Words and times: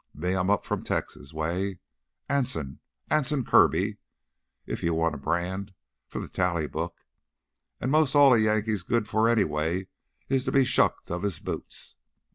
Me, 0.15 0.33
I'm 0.33 0.49
up 0.49 0.65
from 0.65 0.83
Texas 0.83 1.31
way 1.31 1.77
Anson... 2.27 2.79
Anse 3.11 3.35
Kirby, 3.45 3.97
if 4.65 4.81
you 4.81 4.95
want 4.95 5.13
a 5.13 5.17
brand 5.19 5.75
for 6.07 6.17
the 6.19 6.27
tally 6.27 6.65
book. 6.65 7.05
An' 7.79 7.91
most 7.91 8.15
all 8.15 8.33
a 8.33 8.39
Yankee's 8.39 8.81
good 8.81 9.07
for 9.07 9.29
anyway 9.29 9.89
is 10.27 10.43
to 10.45 10.51
be 10.51 10.65
shucked 10.65 11.11
of 11.11 11.21
his 11.21 11.39
boots." 11.39 11.97